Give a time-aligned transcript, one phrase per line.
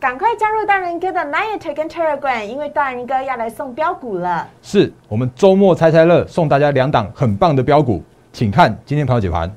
[0.00, 4.48] 赶快加入大人哥的 Line 跟 Telegram，因为大人哥要来送标股了。
[4.62, 8.00] 是我们周末猜猜乐送大家两档很棒的标股，
[8.32, 9.50] 请看今天朋友解盘。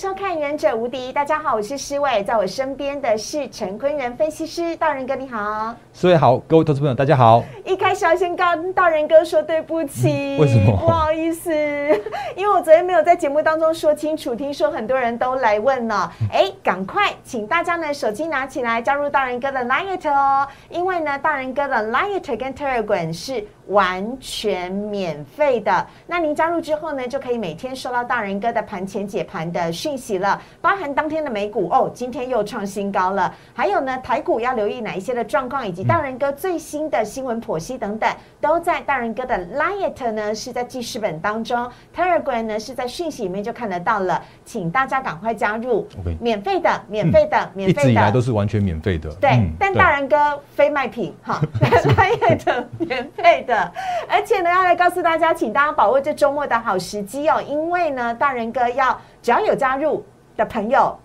[0.00, 7.44] 收看《忍者无敌》，大家好，我是施伟，在我身边的是陈坤仁分析师，道仁哥你好，四位好，各位投资朋友大家好。
[7.66, 10.74] 一开始要先跟道仁哥说对不起，为什么？
[10.74, 11.52] 不好意思，
[12.34, 23.46] 因为我昨天没有在节目当中说清楚，听说很多人都来问了，哎，赶快请大家呢手机拿起来加入道仁哥的 Line 哦，因为呢道仁哥的 Line 跟 Telegram 是。
[23.66, 38.08] 完全免费的，那您加入之后呢，就可以每天收到大人哥的盘前解盘的讯息了，包含当天的美股哦，今天又创新高了，还有呢台股要留意哪一些的状况，以及大仁哥最新的新闻剖析等等，
[38.40, 45.86] 都在大人哥的 Liet 呢是在记事本当中，Telegram 呢是在讯息里面就看得到了，请大家赶快加入。
[46.18, 53.72] 免费的，免费的，免费的，一直以来都是完全免费的，对，但大人哥非卖品哈， Liet 免费的。
[54.08, 60.04] 而且呢，要来告诉大家，请大家把握这周末的好时机哦，因为呢，大人哥要只要有加入
[60.36, 60.98] 的朋友，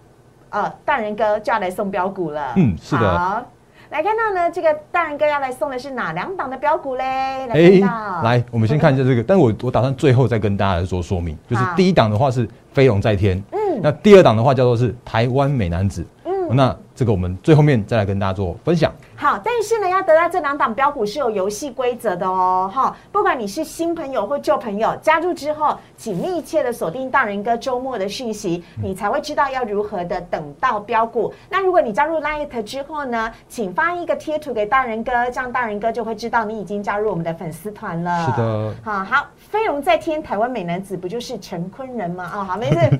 [0.50, 2.54] 呃，大人哥就要来送标股了。
[2.56, 3.46] 嗯，是的。
[3.90, 7.04] 好，来看到呢，这个大人哥要来送的是哪两档的标股嘞？
[7.48, 18.92] 来看到，来，我们先看一下这个，但我我打算最后再跟大家来做说明，就是第一档的话是飞龙在天，嗯，那第二档的话叫做是台湾美男子，嗯，那这个我们最后面再来跟大家做分享。
[19.18, 22.96] 好，但是呢，要得到这两档标股是有游戏规则的哦，哈！
[23.12, 31.34] 不管你是新朋友或旧朋友，加入之后，请密切的锁定大人哥周末的讯息，你才会知道要如何的等到标股。
[31.50, 38.26] 那如果你加入 Light 之后呢，请发一个贴图给大人哥，这样大人哥就会知道你已经加入我们的粉丝团了。
[38.26, 42.24] 是的，好好，飞龙在天，台湾美男子不就是陈坤仁吗？
[42.24, 42.80] 啊，好，没事。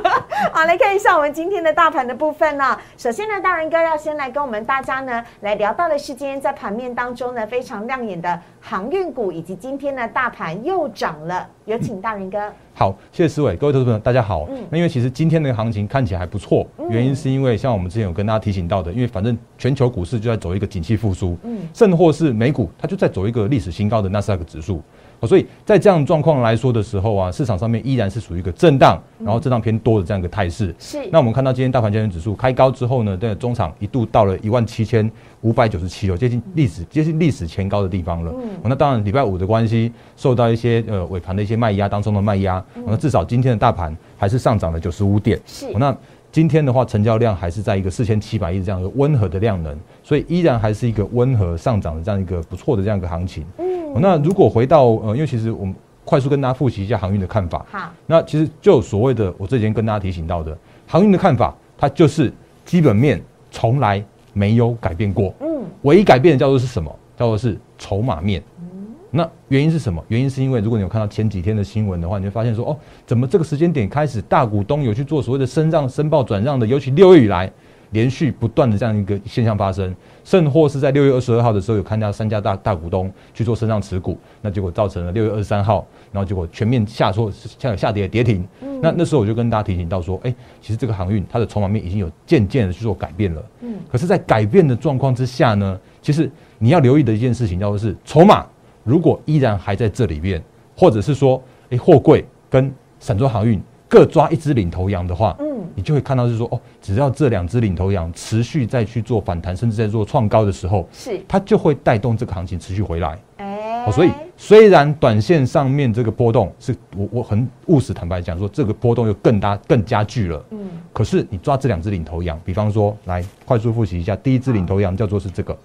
[0.52, 2.78] 好，来看一下我们今天的大盘的部分呢。
[2.96, 5.22] 首先呢，大仁哥要先来跟我们大家呢。
[5.40, 11.46] 来聊到的是今天在盘面当中呢非常亮眼的航运股，以及今天呢大盘又涨了。
[11.64, 12.52] 有请大仁哥。
[12.72, 14.46] 好，谢谢思伟，各位投资朋友大家好。
[14.48, 24.80] 嗯，那因为其实今天的行情看起来还不错，原因是因为像我们之前有跟大家提醒到的，因为反正全球股市就在走一个景气复苏，嗯，甚或是美股它就在走一个历史新高的纳斯达克指数。
[25.26, 30.74] 所以在这样状况来说的时候啊，市场上面依然是属于一个震荡，然后震荡偏多的这样一个态势。
[30.78, 30.98] 是。
[31.10, 35.10] 那我们看到今天大盘交易指数开高之后呢，在中场一度到了一万七千
[35.42, 38.32] 五百九十七哦，接近历史接近历史前高的地方了。
[38.34, 38.50] 嗯。
[38.64, 45.40] 那当然礼拜五的关系，受到一些呃尾盘的一些卖压当中的卖压，那至少今天的大盘还是上涨了九十五点。
[45.46, 45.72] 是。
[45.74, 45.96] 那
[46.32, 53.44] 今天的话，成交量还是在一个四千七百亿这样一个温和的量能，所以依然还是一个温和上涨的这样一个不错的这样一个行情。
[53.58, 53.64] 嗯。
[54.00, 55.74] 那如果回到呃，因为其实我们
[56.04, 57.64] 快速跟大家复习一下航运的看法。
[57.70, 60.56] 好，那其实就所谓的我之前跟大家提醒到的
[60.86, 62.32] 航运的看法，它就是
[62.64, 65.32] 基本面从来没有改变过。
[65.40, 66.94] 嗯，唯一改变的叫做是什么？
[67.16, 68.42] 叫做是筹码面。
[68.60, 70.04] 嗯，那原因是什么？
[70.08, 77.50] 原因是因为如果你有看到前几天的新闻的话，你会发现说哦，怎么这个时间点开始大股东有去做所谓的升让、申报、转让的，尤其六月以来。
[77.94, 79.94] 连续不断的这样一个现象发生，
[80.24, 88.46] 甚或是在六月二十二号的时候有看到三家大大股东去做身上持股，那结果造成了六月二十三号，然后结果全面下挫，下下跌跌停。
[88.82, 93.42] 那那时候我就跟大家提醒到说，哎，其实这个航运它的筹码面已经有渐渐的去做改变了。
[93.60, 96.28] 嗯，可是，在改变的状况之下呢，其实
[96.58, 98.44] 你要留意的一件事情叫做是筹码，
[98.82, 100.42] 如果依然还在这里面，
[100.76, 101.40] 或者是说，
[101.70, 103.62] 哎，货柜跟散装航运。
[103.86, 113.18] 各抓一只领头羊的话，嗯，你就会看到是说，哦，只要这两只领头羊持续再去做反弹，甚至在做创高的时候，是它就会带动这个行情持续回来。
[113.38, 120.44] 哎，所以虽然短线上面这个波动是我我很务实坦白讲说，这个波动又更大更加剧了。
[120.50, 125.56] 嗯，可是你抓这两只领头羊，比方说来快速复习一下，第一只领头羊叫做是这个。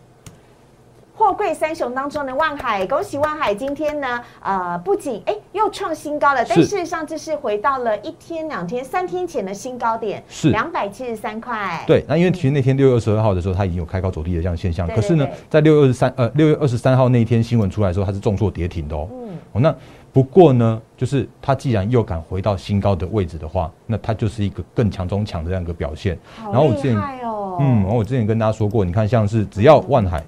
[1.30, 11.84] 货柜三雄当中的万海，恭喜万海今天呢，呃，不仅哎又创新高了，但事实上这是回到了一天、两天、三天前的新高点，是两百七十三块。
[11.86, 19.08] 对，那因为其实那天六月二十二号的时候，它已经有开高走低的这样现象，可是呢，在六月二十三呃六月二十三号那一天新闻出来的时候，它是重挫跌停的哦。
[19.12, 19.76] 嗯，哦，那
[20.12, 26.18] 不过呢，就是它既然又敢回到新高的位置的话，那它就是一个更强中强的这样一个表现。
[26.46, 30.24] 然后我之前哦，嗯，然后我之前跟大家说过，你看像是只要万海。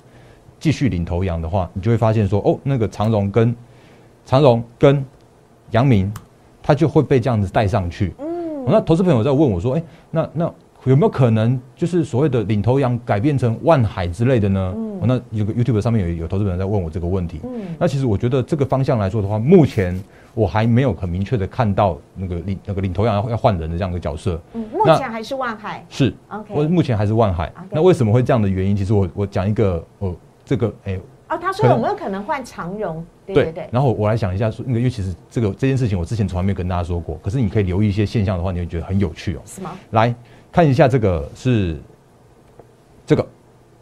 [0.61, 3.53] 继续领头羊的话，你就会发现说，哦，那个长荣跟
[4.25, 5.03] 长荣跟
[5.71, 6.09] 阳明，
[6.63, 8.13] 它就会被这样子带上去。
[8.19, 10.53] 嗯，那投资朋友在问我说，哎，那那。
[10.85, 14.73] 有没有可能就是所谓的领头羊改变成万海之类的呢？
[14.75, 17.39] 嗯，那有个 YouTube 上面有有投资人在问我这个问题。
[17.43, 19.95] 嗯，那其实我觉得这个方向来说的话，目前
[20.33, 24.41] 我还没有很明确的看到那个领那个领头羊要要换人的这样一个角色。
[24.55, 25.85] 嗯，目前还是万海。
[25.87, 26.51] 是，OK。
[26.51, 27.53] 我目前还是万海。
[27.69, 28.75] 那为什么会这样的原因？
[28.75, 30.15] 其实我我讲一个，哦，
[30.45, 30.99] 这个哎。
[31.29, 33.05] 哦，他说有没有可能换长荣？
[33.25, 33.69] 对对对。
[33.71, 39.41] 然后我来想一下，说那个，因为其实这个这件事情我之前从来没有跟大家说过，可是你可以留意一些现象的话，你会觉得很有趣哦。
[39.45, 39.71] 是吗？
[39.91, 40.13] 来。
[40.51, 41.77] 看一下这个是
[43.05, 43.25] 这个，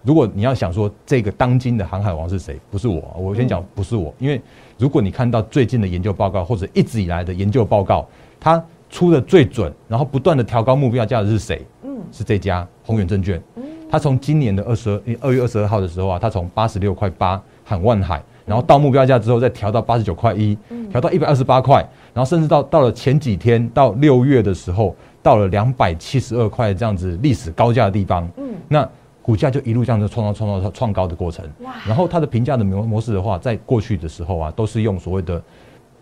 [0.03, 4.39] 如果你要想说这个当今的航海王是谁，不是我，我先讲不是我，因为
[4.77, 8.07] 如果你看到最近的研究报告或者一直以来的研究报告，
[8.39, 11.65] 它出的最准，然后不断的调高目标价的是谁？
[11.81, 13.41] 嗯，是这家宏远证券。
[13.55, 20.57] 嗯，它从今年的二十二二月二十二号的时候啊，它从八十六块八喊万海，然后到目标价之后再调到八十九块一，
[20.91, 21.77] 调到一百二十八块，
[22.13, 24.95] 然后甚至到到了前几天到六月的时候。
[25.21, 28.89] 到了两百七十二块这样子历史高价的地方，嗯，那
[29.21, 31.45] 股价就一路这样子创造创造创高的过程。
[31.59, 31.73] 哇！
[31.85, 35.43] 然后它的评价的模模式的话，在过去的时候啊，都是用所谓的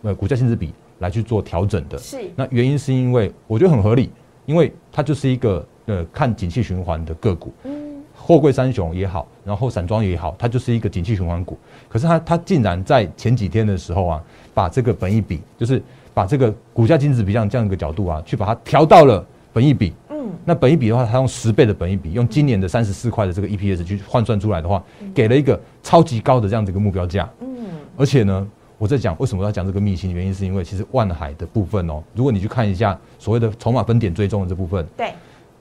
[0.03, 1.97] 呃股价净值比来去做调整的。
[1.97, 2.17] 是。
[2.35, 4.11] 那原因是因为我觉得很合理，
[4.45, 7.51] 因为它就是一个呃看景气循环的个股。
[7.63, 7.71] 嗯。
[8.13, 11.57] 货柜三雄也好，然后散装也好，它就是一个景气循环股。
[11.89, 14.23] 可是它它竟然在前几天的时候啊，
[14.53, 15.81] 把这个本益比就是。
[16.17, 19.23] 把这个股价净值比这样这样一个角度啊，去把它调到了
[19.53, 19.93] 本益比。
[20.09, 24.83] 嗯，那本益比的话，它用十倍的本益比，用今年的三十四块的这个 EPS 去换算出来的话，
[25.13, 27.29] 给了一个超级高的这样子一个目标价。
[27.41, 28.47] 嗯，而且呢，
[28.79, 35.13] 我在讲为什么要讲这个秘辛，原因是因为其实万海的部分哦，如果你去看一下所谓的筹码分点追踪的这部分，对，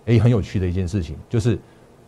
[0.07, 1.59] 哎，很有趣的一件事情，就是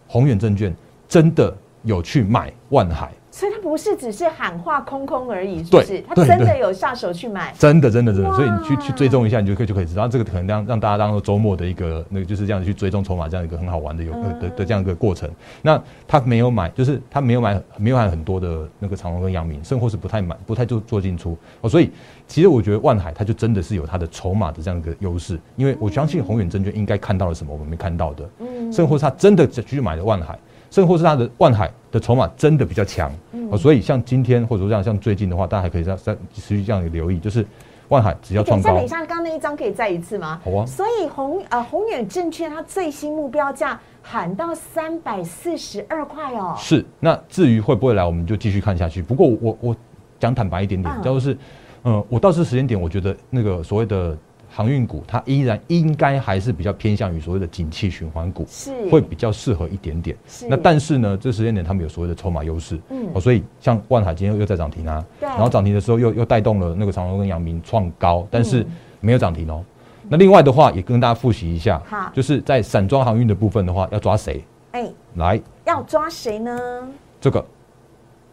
[0.07, 0.75] 宏远证券
[1.09, 3.13] 真的有去买万海。
[3.31, 6.03] 所以它不是只是喊话空空而已，是不是？
[6.09, 8.33] 他真的有下手去买，真的真的真的。
[8.35, 15.31] 所以你去去追踪一下，你就可以就可以知道，这个可能让让大家当做周末的一个那个就是这样去追踪筹码，这样一个很好玩的有的的这样一个过程。
[15.63, 21.69] 那他没有买，就是他没有买没有买很多的那个长隆跟阳明，甚或是不太买不太做做进出哦。
[21.69, 21.91] 所以
[22.27, 30.39] 其实我觉得万海它就真的是有它的筹码的这样一个优势，因为我相信宏远证券应该看到了什么我们没看到的，嗯，甚或是他真的去买了万海。
[30.71, 33.11] 甚或是它的万海的筹码真的比较强，
[33.51, 37.47] 哦，所以像今天或者说这样像最近的话，大家还可以再再持续这样留意，就是
[37.89, 38.71] 万海只要创高。
[38.71, 40.41] 再等一下，刚刚那一张可以再一次吗？
[40.45, 40.67] 好啊。
[40.67, 46.55] 所以宏呃宏远证券它最新目标价喊到三百四十二块哦。
[46.59, 49.01] 是，那至于会不会来，我们就继续看下去。
[49.03, 49.77] 不过我我
[50.21, 51.37] 讲坦白一点点，就是，
[51.85, 54.17] 嗯，我到这时间点，我觉得那个所谓的。
[54.51, 60.17] 航运股它依然应该还是比较偏向于所谓的景气循环股，是会比较适合一点点。
[60.49, 68.67] 那但是呢，这时间点他们有所谓的筹码优势，嗯，哦，所以像万海今天又在涨停啊，对，然后涨停的时候又又带动了那个长隆跟阳明创高，但是
[69.01, 69.65] 没有涨停哦。
[70.09, 74.43] 那另外的话也跟大家复习一下，好，就是在散装航运的部分的话，要抓谁？
[74.73, 76.89] 哎，来，要抓谁呢？
[77.21, 77.45] 这个。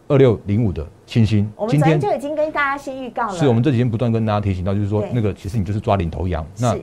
[0.08, 3.32] 二六零五的清新，我们昨天就已经跟大家先预告了。
[3.34, 6.46] 是我们这几天不断跟大家提醒到，就是说那个其实你就是抓领头羊。
[6.58, 6.76] 那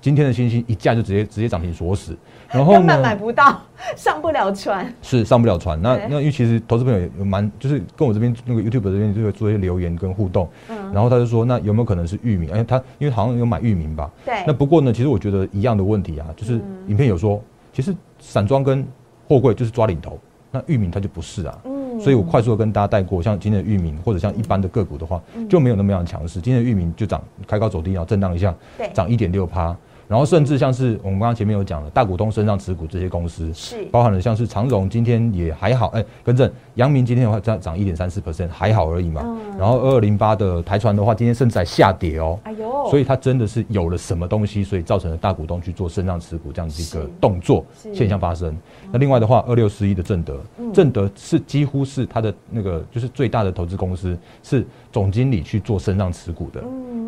[0.00, 2.16] 今天的星星一价就直接直接涨停锁死，
[2.48, 3.60] 然后根本买不到，
[3.96, 4.90] 上不了船。
[5.02, 5.78] 是上不了船。
[5.82, 12.50] 那那因为其实投资朋友有蛮就是跟我这边那个 YouTube 这边就会做一些留言跟互动，嗯，然后他就说那有没有可能是域名？
[12.50, 14.10] 哎，他因为好像有买域名吧？
[14.24, 14.42] 对。
[14.46, 17.42] 那不过呢，其实我觉得一样的问题啊，就是影片有说，
[17.74, 18.82] 其实散装跟
[19.28, 20.18] 货柜就是抓领头，
[20.50, 21.58] 那域名它就不是啊。
[22.02, 26.40] 所以我快速的跟大家带过，像今天的域名或者像一般的个股的话，就没有那么样强势。
[26.40, 28.54] 今天的域名就涨开高走低，然后震荡一下，
[28.92, 29.76] 涨一点六趴。
[30.08, 39.22] 然后甚至像是我们刚刚前面有讲了，大股东身上持股这些公司，是包含了像是长荣今天也还好，哎，更正，阳明今天的话涨涨一点三四 percent，还好而已嘛。
[39.56, 42.36] 然后二二零八的台船的话，今天甚至还下跌哦。
[42.42, 47.64] 哎呦，所以它真的是有了什么东西，所以造成了大股东去做身上持股这样子一个动作
[47.94, 48.52] 现象发生。
[48.92, 50.40] 那另外的话，二六十一的正德，
[50.72, 56.62] 正德是几乎是它的那个就是最大的投资公司，是总经理去做身上持股的。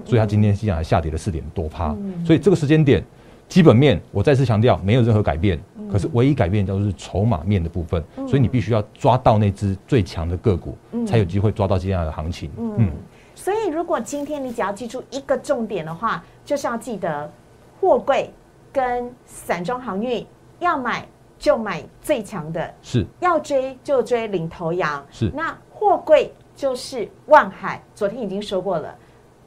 [0.04, 1.94] 所以它今天实际上还下跌了四点多趴，
[2.26, 3.02] 所以这个时间点，
[3.48, 5.56] 基本面我再次强调没有任何改变，
[5.90, 12.50] 可是唯一改变就是筹码面的部分，所以你必须要抓到那只最强的个股，才有机会抓到接下来的行情。
[12.58, 12.90] 嗯，
[13.36, 17.30] 所以如果今天你只要记住一个重点的话，就是要记得
[17.80, 18.28] 货柜
[18.72, 20.26] 跟散装航运
[20.58, 21.06] 要买
[21.42, 25.04] 就买最强的，是要追就追领头羊。
[25.10, 28.94] 是那货柜就是万海，昨天已经说过了。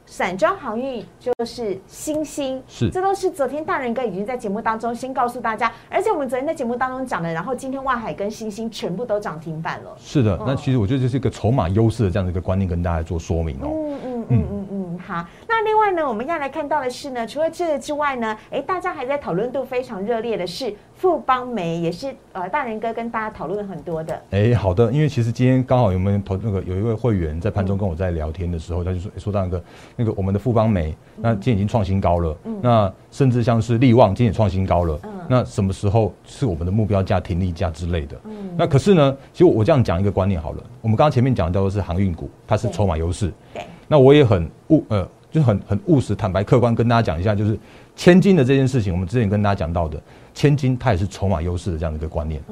[0.04, 9.96] 散装航运就是星星，是，这都是昨天大人哥已经在节目当中先告诉大家，而且我们昨天在节目当中讲的，然后今天万海跟星星全部都涨停板了。
[9.98, 13.66] 是的，那其实我觉得这是一个筹码优势的这样的一个观念，跟大家做说明哦。
[13.72, 14.85] 嗯嗯嗯嗯嗯。
[14.96, 15.28] 听哈。
[15.48, 24.22] 那另外呢，我们要来看到的是呢，除了这个之外呢，哎，大家还在讨论度非常热烈的是富邦美，也是呃大人哥跟大家讨论很多的。
[24.30, 29.62] 哎，好的，因为其实今天刚好有没有投那个有一位会员在盘中跟我在聊天的时候，他就说说大人哥，
[29.94, 38.16] 那个我们的富邦美那今天已经创新高了，嗯那甚至像是利旺今天也创新高了，嗯那什么时候是我们的目标价、停利价之类的？
[38.56, 43.32] 那可是呢，其实我这样讲一个观念好了，我们刚刚前面讲到的是航运股，它是筹码优势。
[43.52, 43.62] 对。
[43.88, 47.58] 那我也很务呃，就很很务实、坦白、客观跟大家讲一下，就是
[47.94, 50.00] 千金的这件事情，我们之前跟大家讲到的，
[50.34, 52.42] 千金它也是筹码优势的这样的一个观念。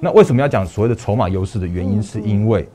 [0.00, 2.66] 那为什么要讲所谓的筹码优势的原因，是因为，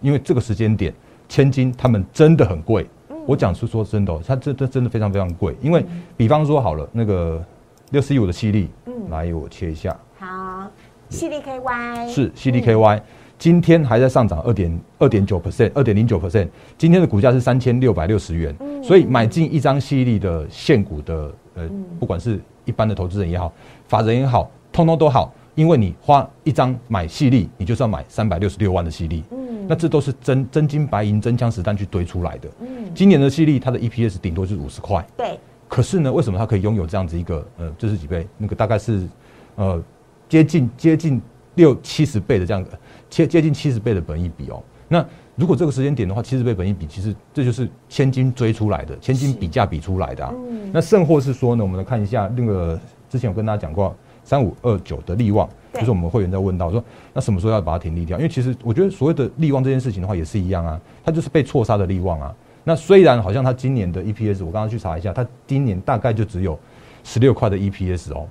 [0.00, 0.94] 因为这个时间点，
[1.28, 2.86] 千金他们真的很贵。
[3.26, 5.56] 我讲是说真的，它这这真的非常非常贵。
[5.60, 5.84] 因为
[6.16, 7.44] 比方说好了，那个
[7.90, 9.94] 六四一五的犀利，嗯，来我切一下。
[10.18, 10.70] 好，
[11.08, 13.00] 犀利 KY 是犀利 KY。
[13.38, 16.48] 今天还在上涨二点二点九 percent，二点零九 percent。
[16.76, 23.52] 今天的股价是三千六百六十元，所以买进一张犀利的现股的，呃，不管是一般的投资人也好，
[23.86, 32.48] 法人也好，通通都好，因为你花一张买犀利，你就是要买三百六十六万的犀利，嗯，那这都是真真金白银、真枪实弹去堆出来的。
[32.60, 35.38] 嗯，今年的犀利它的 EPS 顶多就是五十块，对。
[35.68, 38.26] 可是呢，为什么它可以拥有这样子一个，呃，这是几倍？
[38.36, 39.06] 那个大概是，
[39.54, 39.80] 呃，
[40.28, 41.20] 接近接近
[41.56, 42.70] 六七十倍的这样的。
[43.08, 50.34] 接接近七十倍的本益比哦，那如果这个时间点的话，七十倍本益比，其实这就是千金追出来的，千金比价比出来的啊。
[50.72, 56.82] 那甚或是说呢，我们来看一下那个之前有跟大家讲过三五二九的利旺，就是我们会员在问到说，
[57.14, 58.18] 那什么时候要把它停利掉？
[58.18, 62.34] 因为其实我觉得所谓的利旺这件事情的话，也是一样啊，它就是被错杀的利旺啊。
[62.64, 66.58] 那虽然好像它今年的 EPS，我刚刚去查一下，它今年大概就只有
[67.04, 68.26] 十六块的 EPS 哦。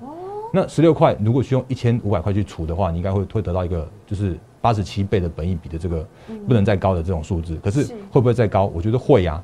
[0.52, 4.38] 那十六块如果去用一千五百块去除的话，你应该会会得到一个就是。
[4.60, 6.06] 八十七倍的本益比的这个
[6.46, 8.66] 不能再高的这种数字，可是会不会再高？
[8.66, 9.42] 我觉得会呀，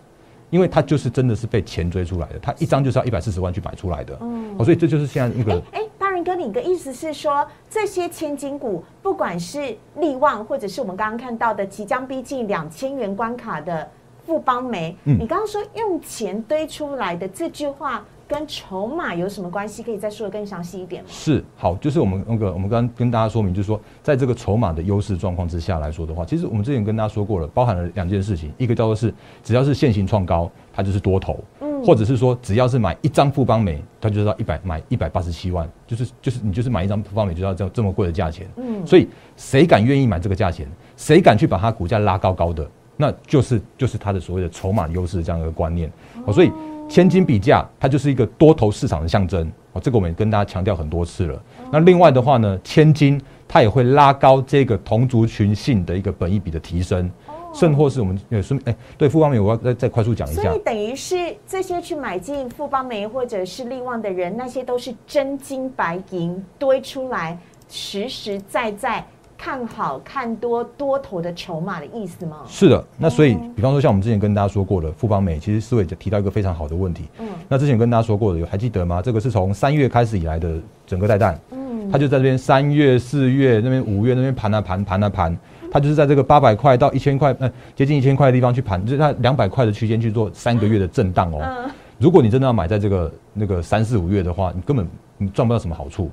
[0.50, 4.16] 因为它就是真的是被钱追出来的，它一张就是要一百四十万去买出来的，
[4.59, 5.61] 哦，所以这就是现在一个。
[5.73, 13.88] 哎，大人哥，你的意思是说，这些千金股，不管是利旺，或者是我们刚刚看到的即将逼近两千元关卡的
[14.26, 18.04] 富邦煤，你刚刚说用钱堆出来的这句话。
[18.26, 19.83] 跟筹码有什么关系？
[19.83, 21.09] 可以再说的更详细一点吗？
[21.11, 29.12] 是，好，就是我们那个，我们刚刚跟大家说明，就是说，在这个筹码的优势状况之下来说的话，其实我们之前跟大家说过了，包含了两件事情，一个叫做是，
[29.43, 40.66] 只要是现行创高，它就是多头，嗯，或者是说，只要是买一张富邦美，它就是要一百买一百八十七万，就是就是你就是买一张富邦美就要这这么贵的价钱，嗯，所以谁敢愿意买这个价钱，
[40.97, 42.66] 谁敢去把它股价拉高高的，
[42.97, 45.93] 那就是就是它的所谓的筹码优势这样一个观念，
[46.25, 46.50] 哦，所以。
[46.88, 49.81] 千金比价，它就是一个多头市场的象征哦。
[49.81, 51.43] 这个我们也跟大家强调很多次了。
[51.73, 57.11] 那另外的话呢，千金它也会拉高这个同族群性的一个本益比的提升，
[57.53, 60.43] 甚或是我们也是哎，对富邦美我要再再快速讲一下。
[60.43, 67.38] 所以等于是这些去买进富邦美或者是利旺的人，那些都是真金白银堆出来，
[67.69, 69.05] 实实在在。
[69.37, 72.38] 看好看多多头的筹码的意思吗？
[72.47, 77.05] 是的，那所以，比方说像我们之前跟大家说过的富邦美，其实思维提到一个非常好的问题。
[77.19, 79.03] 嗯，那之前跟大家说过的，有还记得吗？
[79.03, 80.55] 这个是从三月开始以来的
[80.87, 85.37] 整个带弹，嗯，它就在这边三月、四月那边、五月那边盘啊盘盘啊盘，
[85.71, 91.41] 它就是在这个八百块到一千块，呃，接近一千块的地方去盘，就是它两百块的区间去做三个月的震荡哦。
[91.45, 94.88] 嗯，如果你真的要买在这个那个三四五月的话，你根本
[95.19, 96.11] 你赚不到什么好处。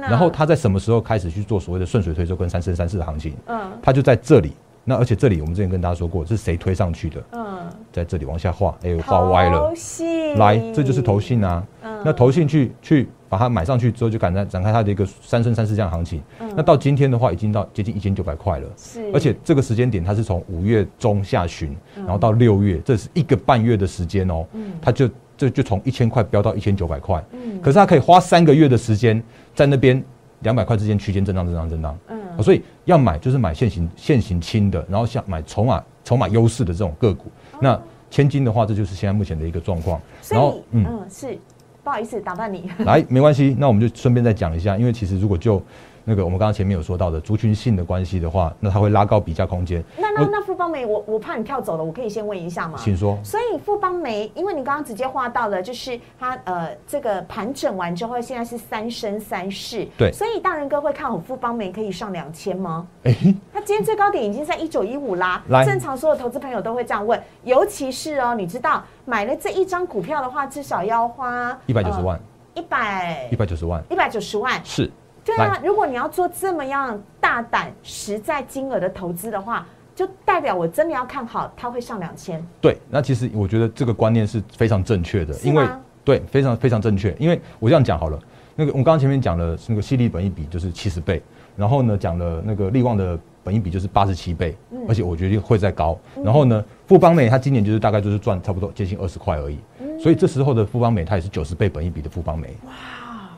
[0.00, 3.34] 然后他在什么时候开始去做所谓的顺水推舟跟三生三世的行情？
[3.46, 4.52] 嗯，他就在这里。
[4.84, 7.22] 那而且这里我们之前跟大家说过，是谁推上去的？
[7.32, 9.70] 嗯，在这里往下画，哎，画歪了。
[10.36, 11.62] 来，这就是投信啊。
[11.82, 16.22] 嗯，那投信去去把它买上去之后，就赶在展开它的一个三生三世这样行情。
[16.40, 18.68] 嗯，那到今天的话，已经到接近一千九百块了。
[18.78, 24.46] 是，而且这个时间点，它是从五月中下旬，然后到六月，这是一个半月的时间哦。
[24.54, 25.06] 嗯，它就
[25.36, 27.22] 这就从一千块飙到一千九百块。
[27.32, 29.22] 嗯，可是它可以花三个月的时间。
[29.58, 30.00] 在那边
[30.42, 37.24] 两百块之间区间震荡震荡震荡，嗯，所以要买就是买现行现行轻的，然后像买筹码筹码优势的这种个股。
[37.60, 37.76] 那
[38.08, 40.00] 千金的话，这就是现在目前的一个状况。
[40.28, 41.36] 然后，嗯，是
[41.82, 42.70] 不好意思打断你。
[42.84, 45.60] 来，没关系，那我们就顺便再讲一下，因为其实如果就
[46.08, 49.84] 那个我们刚刚前面有说到的族群性的关系的话，那它会拉高比价空间。
[49.98, 52.78] 那那那富邦煤，我我怕你跳走了，我可以先问一下吗？
[52.82, 53.18] 请说。
[53.22, 59.86] 所以富邦煤，因为你刚刚直接画到了，就是它呃这个盘整完之后，现在是三升三市。
[59.98, 60.10] 对。
[60.10, 62.86] 所以大人哥会看好富邦煤可以上两千吗？
[63.04, 63.14] 哎，
[63.52, 65.44] 它今天最高点已经在一九一五啦。
[65.66, 72.18] 正常所有投资朋友都会这样问，尤其是哦，你知道买了这一张股票的话，至少要花一百九十万。
[72.54, 73.28] 一百。
[73.30, 73.84] 一百九十万。
[73.90, 74.58] 一百九十万。
[74.64, 74.90] 是。
[75.36, 82.44] 对啊，如果你要做这么样大胆、实在金额的投资的话，就代表我真的要看好它会上两千。
[82.60, 85.66] 对，那其实我觉得这个观念是非常正确的，因为
[86.04, 87.14] 对非常非常正确。
[87.18, 88.18] 因为我这样讲好了，
[88.54, 91.22] 那个我们刚刚前面讲了那个犀利本一比就是七十倍，
[91.56, 94.56] 然后呢讲了那个利旺的本一比就是八十七倍，
[94.88, 95.98] 而且我觉得会再高。
[96.22, 99.58] 然后呢富邦美它今年就是大概就是赚差不多接近二十块而已，
[100.00, 102.56] 所以这时候的富邦美它也是九十倍本一比的富邦美。
[102.66, 102.72] 哇！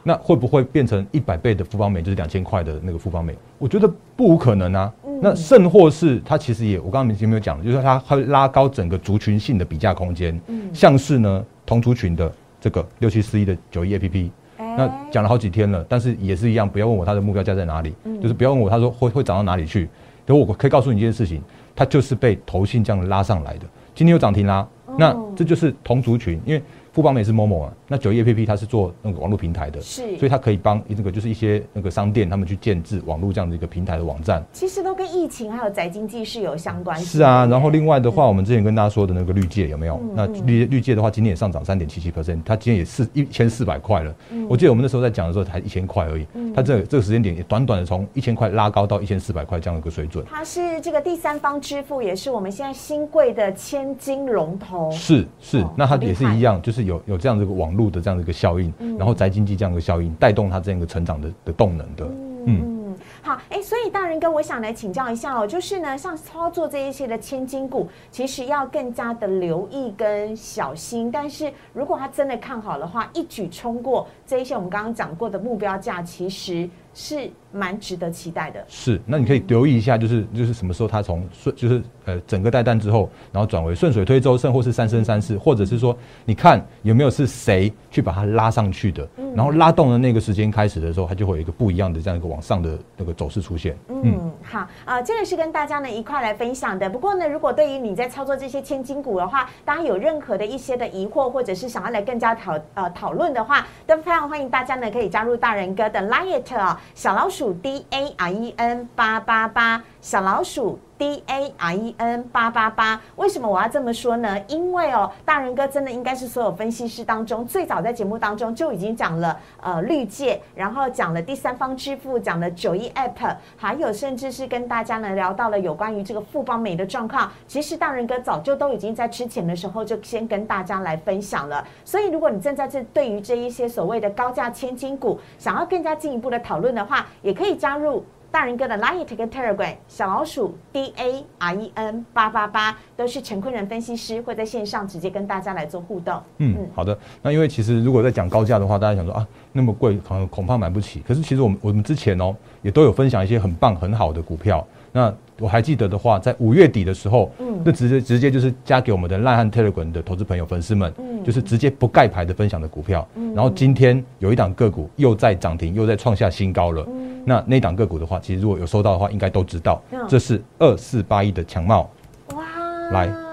[0.02, 3.34] 那会不会变成一百倍的复方美，就是两千块的那个复方美？
[3.58, 4.92] 我觉得不无可能啊。
[5.22, 10.40] 那甚或是它其实也，我刚刚前面有讲，就是它会拉高整个族群性的比价空间。
[10.46, 19.88] 嗯，像是呢同族群的这个六七四一的九一 A P P，那讲了好几天了，但是也是一样，不要问我它的目标价在哪里，就是不要问我，它说会会涨到哪里去。
[20.24, 21.42] 等我可以告诉你一件事情，
[21.76, 23.66] 它就是被投信这样拉上来的。
[23.94, 24.66] 今天又涨停啦，
[24.96, 26.62] 那这就是同族群，因为。
[26.92, 34.44] 富邦美是某某啊，那九一 A P P 它是做那个网络平台的，是，所以它可以帮那个就是一些那个商店他们去建制网络这样的一个平台的网站。
[34.52, 36.98] 其实都跟疫情还有宅经济是有相关。
[36.98, 40.00] 是啊，然后另外的话，我们之前跟大家说的那个绿界有没有？
[40.14, 44.14] 那绿绿界的话，今天也上涨三点七七 percent，它今天也是一千四百块了。
[44.48, 50.24] 我记得我们那时候在讲的时候才一千块而已，它这这个时间点也短短的从一千块拉高到一千四百块这样的一个水准。
[50.28, 54.90] 它是这个第三方支付，也是我们现在新贵的千金龙头。
[54.90, 57.60] 是是，那它也是一样，就是有有这样的一个。
[57.60, 62.08] 网络的这样的一个效应，然后宅经济这样的效应，带动它这样一个成长的的动能的，
[62.46, 76.70] 嗯，好，哎，所以大人哥，我想来请教一下哦，就是呢，像操作这一些的千金股，其实要更加的留意跟小心，但是如果他真的看好的话，一举冲过这一些我们刚刚讲过的目标价，其实。
[76.92, 78.64] 是蛮值得期待的。
[78.68, 93.76] 是，那你可以留意一下，就是就是什么时候它从顺，就是呃整个带弹之后，然后转为顺水推舟，甚或是三生三世，或者是说，你看有没有是谁去把它拉上去的，然后拉动的那个时间开始的时候，它就会有一个不一样的这样一个往上的那个走势出现。
[93.88, 96.88] 嗯，好，啊，这个是跟大家呢一块来分享的。
[96.90, 106.79] 不过呢，如果对于你在操作这些千金股的话，大家有任何的一些的疑惑，或者是想要来更加讨呃讨论的话，都非常欢迎大家呢可以加入大人哥的 Light 啊。
[106.94, 113.00] 小老鼠 D A R E N 八八八，小老鼠 D A R E N 八八八。
[113.16, 114.38] 为什么我要这么说呢？
[114.46, 127.30] 因为哦，大人哥真的应该是所有分析师当中最早在节目当中就已经讲了呃绿界，然后讲了第三方支付，讲了九一 App，还有甚至是跟大家呢聊到了有关于这个富邦美的状况。
[127.46, 131.62] 其实大人哥早就都已经在之前的时候就先跟大家来分享了。
[131.84, 136.70] 所以如果你正在这对于这一些所谓的高价千金股，想要更加进一步的讨论。
[136.70, 146.22] 的话，也可以加入大人哥的 Line t 跟 Telegram 小老鼠 D A R E N 八八八，都是陈坤仁分析师会在线上直接跟大家来做互动。
[146.38, 146.96] 嗯，好的。
[147.22, 151.00] 那因为其实如果在讲高价的话，大家想说啊，那么贵，可能恐怕买不起。
[151.00, 154.64] 可是其实我们我们之前哦，也都有分享一些很棒很好的股票。
[154.92, 171.90] 那我还记得的话，在五月底的时候，嗯，那直接直接就是加给我们的烂汉 Telegram 的投资朋友粉丝们，嗯，就是直接不盖牌的分享的股票，嗯，然后今天有一档个股又在涨停，又在创下新高了，嗯，那那档个股的话，其实如果有收到的话，应该都知道，这是二四八一的强茂，
[172.34, 172.44] 哇，
[172.92, 173.29] 来。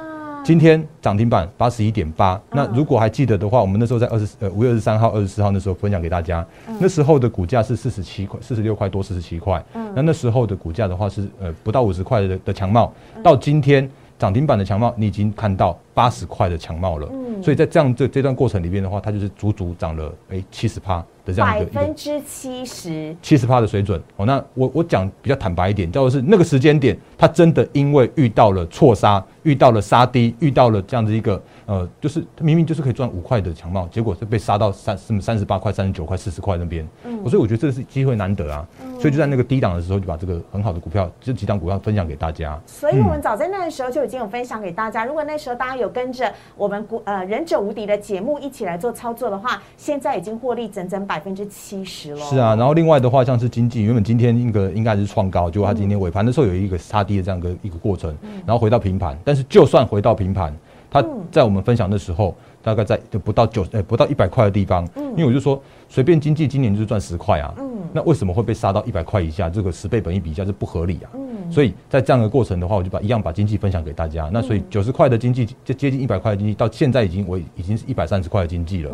[0.48, 6.48] 今天涨停板八十一点八，那如果还记得的话，我们那时候在二十呃五月二十三号、二十四号那时候分享给大家，
[6.80, 9.62] 那时候的股价是四十七块、四十六块多、四十七块。
[9.94, 17.10] 那那时候的股价的话是呃不到五十块的的强茂，到今天涨停板的强茂，你已经看到八十块的强茂了。
[17.12, 21.04] 嗯所以在这样这这段过程里面的话，它就是足足涨了哎七十趴。
[21.36, 24.26] 百分之七十，七十趴的水准哦。
[24.26, 36.86] 那我我讲比较坦白一点，叫做是那个时间点，它真的因为遇到了错杀，遇到了杀低，遇到了这样子一个呃，就是明明就是可以赚五块的强帽，结果是被杀到三什么三十八块、三十九块、四十块那边。
[37.06, 38.68] 嗯，所以我觉得这是机会难得啊。
[39.00, 42.60] 所以就在那个低档的时候，就把这个很好的股票，这几档股票分享给大家。
[42.66, 45.06] 所以我们早在那个时候就已经有分享给大家。
[45.06, 52.20] 如果那时候大家有跟着我们股呃忍者无敌的节目一起来做操作的话，现在已经获利整整百分之七十了。
[52.26, 58.14] 是啊，然后另外的话，像是经济，原本今天那个应该是创高，结果它今天尾盘的时候有一个杀低的这样一个一个过程，
[58.46, 59.18] 然后回到平盘。
[59.24, 60.54] 但是就算回到平盘，
[60.90, 67.54] 它在我们分享的时候，大概在就不到九呃不到一百块的地方，因为我就说随便经济今年就是赚十块啊，
[67.94, 69.50] 那为什么会被杀到一百块以下？
[69.50, 71.12] 这个十倍本一比价是不合理啊。
[71.50, 74.30] 所以在这样的过程的话，我就把一样把经济分享给大家。
[74.34, 78.92] 那所以九十块的经济就接近一百块的经济，到现在已经我已经是一百三十块的经济了。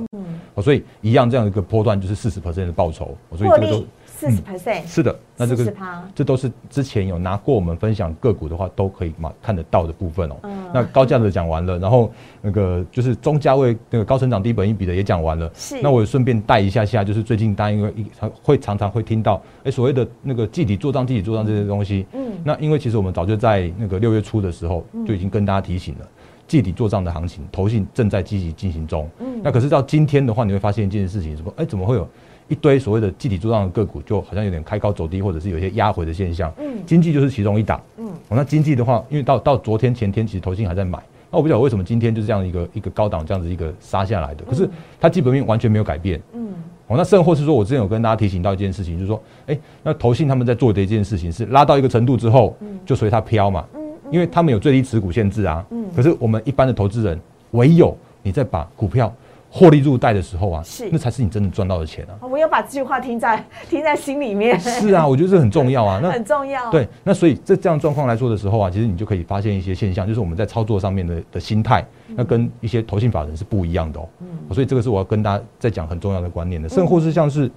[0.53, 5.75] 哦，所以一样这样一个波段就是四十 percent 的报酬，哦所以这个都利四十 percent，是的，那这个40%
[6.15, 10.35] 这都是之前有拿过我们分享个股的话，都可以嘛看得到的部分哦。
[10.43, 15.51] 嗯那高价的讲完了，然后那个就是中价位那个高成长低本益比的也讲完了。
[15.53, 17.93] 是那我也顺便带一下下，就是最近大家因为
[18.41, 22.05] 会常常会听到，哎、所谓的那个季底做账、季底做账这些东西。
[22.13, 26.07] 嗯那因为其实我们早就在那个六月初的时候就已经跟大家提醒了。
[26.45, 29.09] 季底做账的行情，投信正在积极进行中。
[29.19, 31.53] 嗯那可是到今天的话，你会发现一件事情，什么？
[31.55, 32.07] 哎、怎么会有
[32.47, 36.51] 一堆所谓的集体做账的个股，就好像有点开高走低，或者是有些压回的现象？
[36.59, 37.81] 嗯经济就是其中一档。
[37.97, 41.01] 嗯哦，那经济的话，因为到到昨天前天，其实投信还在买。
[41.31, 46.21] 那我不晓得为什么今天就是这样一个一个高档这样子一个杀下来的，可是它基本面完全没有改变。
[46.33, 46.53] 嗯
[46.87, 55.65] 哦，那甚或是说我之前有跟大家提醒到一件事情，就是说，哎、那投信他们在做的一件事情是拉到一个程度之后，就随它飘嘛，嗯因为他们有最低持股限制啊。
[55.71, 57.19] 嗯可是我们一般的投资人，
[57.51, 59.11] 唯有你在把股票
[59.55, 62.17] 获利入袋的时候啊，是那才是你真的赚到的钱啊。
[62.27, 65.99] 我有把这句话听在 听在心里面，是啊，我觉得这很重要啊。
[66.01, 66.71] 那很重要。
[66.71, 71.85] 对，那所以这这样状况来说的时候啊，其实你就可以发现一些现象，就是我们在操作上面的的心态，
[72.15, 74.09] 那跟一些投信法人是不一样的哦。
[74.21, 77.49] 嗯所以这个是我要跟大家在讲很重要的观念的，甚或是像是，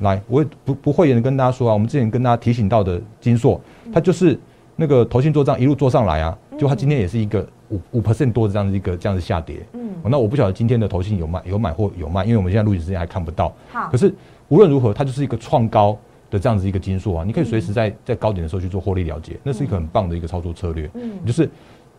[0.00, 3.60] 来，我也不不讳言的跟大家说啊，我们之前跟大家提醒到的金硕，
[3.92, 4.38] 他就是
[4.76, 9.64] 那个投信做账一路做上来啊，就他今天也是一个五五 percent 多的这样子一个这样子下跌。
[9.72, 13.52] 嗯哦那我不晓得今天的投信有卖有买或有卖，因为我们现在录影时间还看不到。
[13.70, 14.14] 好可，是
[14.48, 15.96] 无论如何，它就是一个创高
[16.30, 20.90] 的这样子一个金数啊，你可以随时在在高点的时候去做获利了结，那是一个很棒的一个操作策略。
[20.94, 21.48] 嗯就是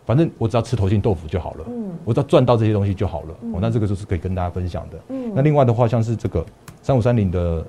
[0.03, 3.35] 反正我只要吃头性豆腐就好了，嗯我只要赚到这些东西就好了。
[3.53, 4.97] 哦，那这个就是可以跟大家分享的。
[5.09, 6.43] 嗯那另外的话，像是这个
[6.81, 7.63] 三五三零的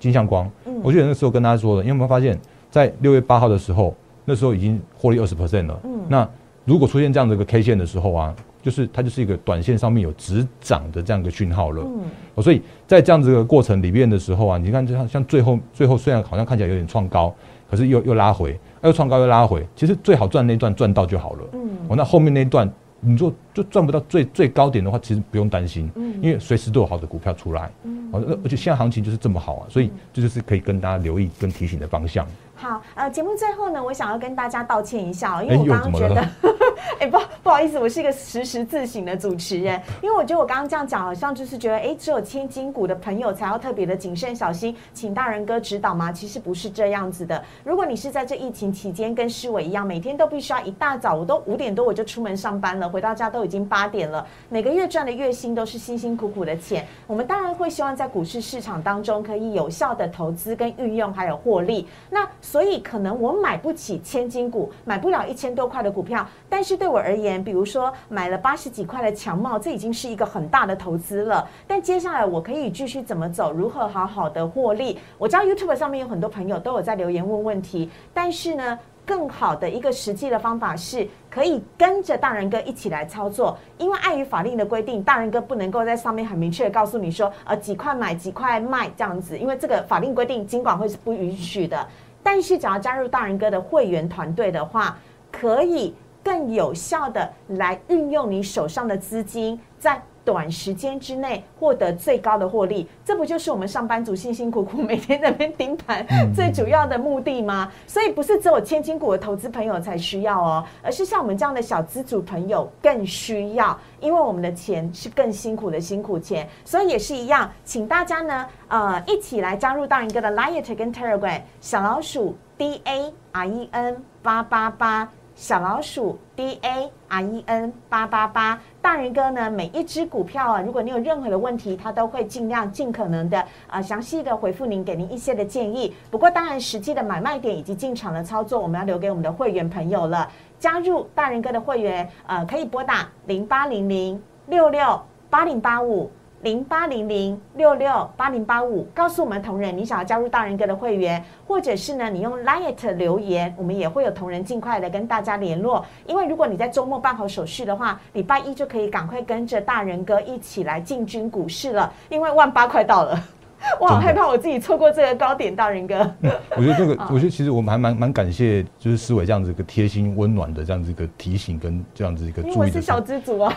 [0.00, 2.38] 金相光，嗯我记得那时候跟大家说的，因为我们发现，
[2.70, 5.78] 在六月八号的时候，那时候已经获利二十 percent 了。
[5.84, 6.28] 嗯那
[6.64, 11.82] 如果出现这样的一个 K 线的时候啊，就是它就是一个短线上面有止涨的这样一个讯号了。
[11.84, 12.02] 嗯
[12.36, 17.34] 哦，所以在这样子的过程里面的时候啊，你看就像像最后最后虽然好像看起来有点创高，
[17.70, 21.44] 可是又又拉回，又创高又拉回，其实最好赚那一段赚到就好了。
[21.52, 27.70] 嗯哦，那后面那一段你说就赚不到最最高点的话，其实不用担心，嗯因为随时都有好的股票出来。
[27.84, 28.00] 嗯
[28.44, 32.24] 而且现在行情就是这么好啊，所以这就是可以跟大家留意跟提醒的方向。
[32.56, 36.26] 好，呃，节目最后呢，我想要跟大家道歉一下、哦，因为哎我刚刚觉得
[37.00, 46.12] 哎、不不好意思，我是一个实时自省的主持人，因为我觉得我刚刚这样讲，好像就是觉得，哎，只有千金股的朋友才要特别的谨慎小心，请大人哥指导吗？
[46.12, 47.42] 其实不是这样子的。
[47.64, 56.86] 如果你是在这疫情期间跟诗伟一样，每天都必须要一大早，我都五点多我就出门上班了，回到家都已经八点了，每个月赚的月薪都是辛辛苦苦的钱。
[57.06, 61.86] 我们当然会希望在股市市场当中可以有效的投资跟运用，还有获利。
[62.08, 71.48] 那所以可能我买不起千金股，买不了一千多块的股票，但是对我而言，比如说买了八十几块的强茂，这已经是一个很大的投资了。
[71.66, 74.96] 但接下来我可以继续怎么走，如何好好的获利？
[75.18, 78.78] 我知道 YouTube 上面有很多朋友都有在留言问问题，但是呢。
[79.06, 91.86] 更好的一个实际的方法是，可以跟着大人哥一起来操作，因为碍于法令的规定，大人哥不能够在上面很明确的告诉你说，呃，几块买几块卖这样子，因为这个法令规定，金管会是不允许的。
[92.24, 94.98] 但是只要加入大人哥的会员团队的话，
[95.30, 107.70] 可以更有效的来运用你手上的资金，在短时间之内获得最高的获利，这不就是我们上班族辛辛苦苦 每天在那边盯盘最主要的目的吗？
[107.86, 125.08] 所以不是只有千金股的投资朋友才需要哦，而是像我们这样的小资主朋友更需要，因为我们的钱是更辛苦的辛苦钱，所以也是一样，请大家呢，呃，一起来加入大人哥的 Light 跟 Telegram 小老鼠 D A R E N 八八八。
[125.44, 135.94] 小老鼠 D A R E N 八八八，大人哥呢，每一只股票啊，如果你有任何的问题，他都会尽量尽可能的啊详细的回复您，给您一些的建议。
[136.10, 140.26] 不过当然，实际的买卖点以及进场的操作，我们要留给我们的会员朋友了。
[140.58, 146.10] 加入大人哥的会员，呃，可以拨打零八零零六六八零八五。
[146.44, 155.82] 零八零零六六八零八五，告诉我们同仁你想要加入大人哥的会员，或者是呢，你用 Light 留言，我们也会有同仁尽快的跟大家联络。
[156.04, 163.18] 因为如果你在周末办好手续的话，礼拜一就可以赶快跟着大人哥一起来进军股市了，因为万八快到了。
[163.80, 165.98] 我好害怕我自己错过这个高点，大人哥。
[166.56, 173.56] 我觉得这个， 我觉得其实我们还蛮蛮感谢，就是思伟这样子一个贴心温暖的这样子一个提醒跟这样子一个注意是小资族啊。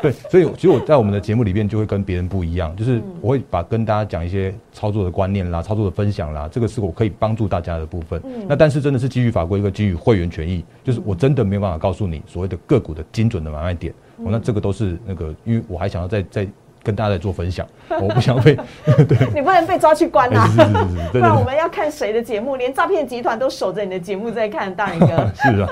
[0.00, 8.22] 对，所以其实我在我们的节目里面就会跟别人不一样，就是我会把跟大家讲一些操作的观念啦、操作的分享啦，这个是我可以帮助大家的部分。
[8.46, 13.92] 那但是真的是基于法规跟基于会员权益，就是我真的没有办法告诉你所谓的个股的精准的买卖点。
[14.18, 16.46] 哦，那这个都是那个，因为我还想要再再
[16.84, 18.54] 跟大家来做分享， 我不想被
[19.08, 20.46] 对你不能被抓去关啊！
[20.46, 22.56] 是是是是， 不然我们要看谁的节目？
[22.56, 25.06] 连诈骗集团都守着你的节目在看，大人哥。
[25.34, 25.68] 是啊。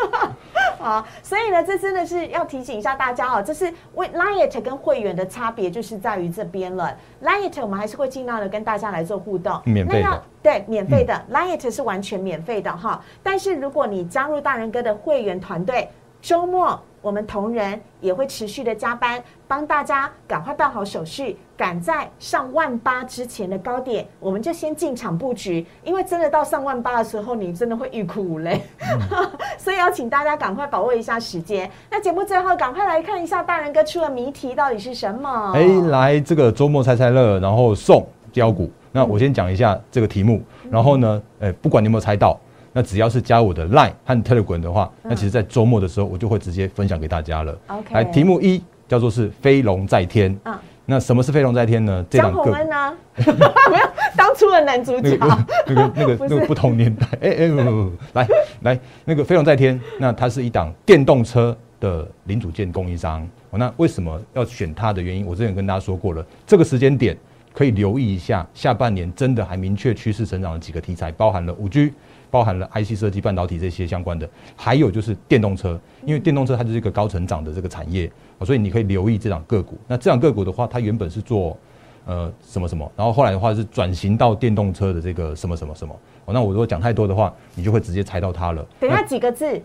[0.79, 6.93] 好，所以呢，这真的是要提醒一下大家哦，这是为 Lite 跟会员的差别，就是在于这边了。
[7.23, 11.15] Lite 我们还是会尽量的跟大家来做互动，免费的，对，免费的。
[11.31, 15.89] Lite 是完全免费的哈，但是如果你加入大人哥的会员团队，
[16.21, 16.81] 周末。
[17.03, 25.67] 我们同仁也会持续的加班，帮大家赶快办好手续，赶在上万八之前的高点，我们就先进场布局。
[25.83, 28.63] 因为真的到上万八的时候，你真的会欲哭无泪，
[29.59, 31.69] 所以要请大家赶快把握一下时间。
[31.91, 35.53] 那节目最后，赶快来看一下大人哥出的谜题到底是什么？
[35.57, 38.71] 哎，来这个周末猜猜乐，然后送标股。
[38.93, 42.39] 那我先讲一下这个题目，然后呢，哎，不管你有没有猜到。
[42.73, 47.59] 那只要是加我的 Line 和 Telegram 的话，那其实，在周末的时候，我就会直接分享给大家了。
[47.67, 50.35] OK，来，题目一叫做是飞龙在天。
[50.45, 52.05] 嗯，那什么是飞龙在天呢？
[52.09, 52.95] 张宏恩呢？
[53.17, 55.17] 没有，当初的男主角。
[55.67, 57.07] 那个、那个、那个 不同年代。
[57.21, 58.29] 哎哎，不不不，来
[58.63, 63.29] 来，那个飞龙在天，那它是一档电动车的零组件供应商。
[63.51, 65.27] 那为什么要选它的原因？
[65.27, 67.15] 我之前跟大家说过了，这个时间点
[67.53, 71.93] 可以留意一下，下半年真的还明确趋势成长的几个题材，包含了五 G。
[72.33, 79.77] 包含了 IC 设计、半导体这些相关的，还有就是电动车，因为电动车它就是一个高成长的这个产业，所以你可以留意这档个股。
[79.87, 81.55] 那这档个股的话，它原本是做
[82.07, 85.95] 呃什么什么，然后后来的话是转型到电动车的这个什么什么什么。
[86.25, 88.67] 哦，那我如果讲太多的话，你就会直接猜到它了。
[88.81, 89.61] 等下几个字？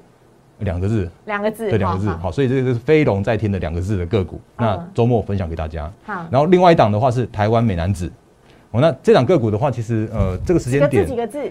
[0.59, 1.09] 两个字。
[1.23, 1.69] 两个字。
[1.69, 2.09] 对，两个字。
[2.17, 4.41] 好，所以这个是飞龙在天的两个字的个股。
[4.57, 5.89] 那周末分享给大家。
[6.03, 6.27] 好。
[6.29, 8.11] 然后另外一档的话是台湾美男子。
[8.71, 11.49] 哦，那这档个股的话，其实呃这个时间点几个字？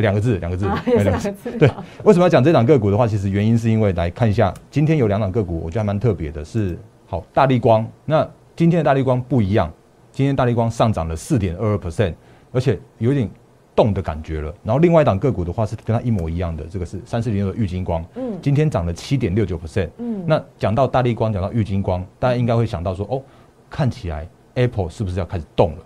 [0.00, 1.32] 两个字，两个字，两个字。
[1.58, 1.68] 对，
[2.04, 3.06] 为什么要讲这档个股的话？
[3.06, 6.44] 其实原因是因为来看一下，今天有两档个股，我觉得还蛮特别的。
[6.44, 7.86] 是好，大力光。
[8.04, 9.72] 那今天的大力光不一样，
[10.12, 12.14] 今天大力光上涨了四点二二 percent，
[12.52, 13.28] 而且有点
[13.74, 14.54] 动的感觉了。
[14.62, 18.04] 然后另外一档个股的话是跟它一模一样的，这个是三四零六的玉金光。
[18.14, 19.88] 嗯，今天涨了七点六九 percent。
[19.98, 23.22] 嗯，那讲到大力光，讲到玉金光，大家应该会想到说，哦，
[23.70, 25.78] 看起来 Apple 是不是要开始动了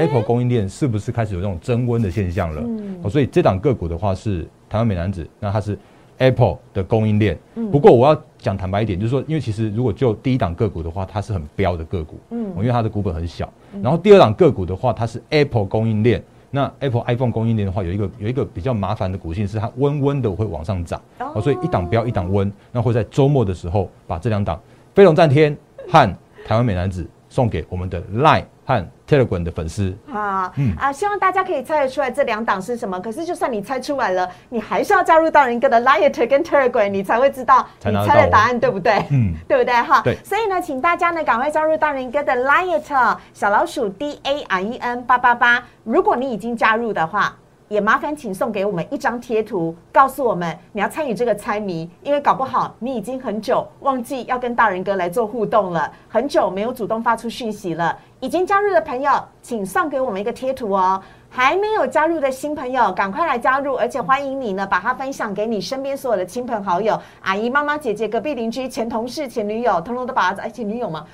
[0.00, 2.62] ？Apple 供应链是不是开始有这种增温的现象了？
[2.64, 5.78] 嗯，所以这档个股的话是台湾美男子，那它是
[6.18, 7.38] Apple 的供应链。
[7.56, 12.18] 嗯，不过我要讲坦白一点，就是说，因为其实如果就第一档个股的话，它是很标的个股。
[12.30, 13.52] 嗯，因为它的股本很小。
[13.82, 16.22] 然后第二档个股的话，它是 Apple 供应链。
[16.50, 21.00] 那 Apple iPhone 供应链的话，有一个有一个比较麻烦的股性，是它温温的会往上涨。
[21.18, 24.60] 哦，所以一档标一档温，那会在周末的时候把这两档
[24.94, 25.56] 飞龙战天
[25.88, 28.44] 和台湾美男子送给我们的 Line。
[28.66, 33.00] 和 Telegram 的粉丝啊，嗯啊，希望大家可以猜得出来这两档是什么。
[33.00, 39.04] 可是就算你猜出来了，你还是要加入到人哥的 Lite 跟 Telegram，你才会知道你猜的答案对不对？
[39.10, 39.74] 嗯， 对不对？
[39.74, 40.16] 哈，对。
[40.22, 45.64] 所以呢，请大家呢赶快加入到人哥的 Lite 小老鼠 D A R E N 八八八。
[45.82, 47.36] 如果你已经加入的话。
[47.70, 57.96] 也麻烦请送给我们一张贴图，告诉我们你要参与这个猜谜，因为搞不好你已经很久忘记要跟大人哥来做互动了，很久没有主动发出讯息了。
[58.20, 61.02] 已经加入的朋友，请送给我们一个贴图哦。
[61.32, 71.06] 还没有加入的新朋友，赶快来加入，而且欢迎你呢，把它分享给你身边所有的亲朋好友、阿姨、妈妈、姐姐、隔壁邻居、前同事、前女友，通通都把它哎，前女友吗？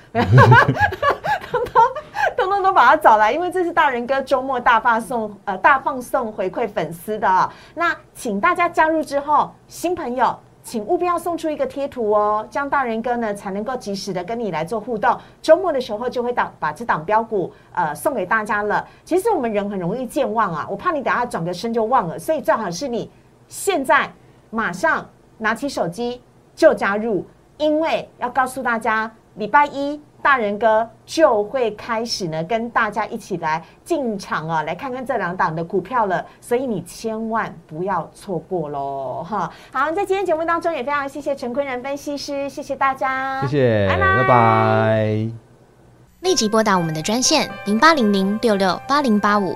[1.49, 1.81] 通 通
[2.35, 7.49] 通通都把它找来，因为这是大人哥周末大放送，呃，大放送回馈粉丝的。
[7.75, 10.37] 那请大家加入之后，新朋友。
[10.67, 15.17] 请务必要送出一个贴图哦，这样大人哥呢才能够及时的跟你来做互动。
[15.41, 18.85] 周末的时候就会档把这档标股呃送给大家了。
[19.05, 23.09] 其实我们人很容易健忘啊，我怕你等下转个身就忘了，所以最好是你
[23.47, 24.11] 现在
[24.49, 26.21] 马上拿起手机
[26.53, 27.25] 就加入，
[27.57, 30.01] 因为要告诉大家礼拜一。
[30.21, 39.51] 大人哥就会开始呢，跟大家一起来进场啊，来看看这两档的股票了，所以你千万不要错过喽，哈！
[39.71, 45.29] 好，在今天节目当中也非常谢谢陈坤仁分析师，谢谢大家，谢谢，拜拜。
[46.21, 49.55] 立即拨打我们的专线零八零零六六八零八五。